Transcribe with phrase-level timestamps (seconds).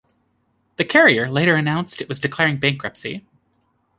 [0.77, 3.23] The carrier later announced it was declaring bankruptcy.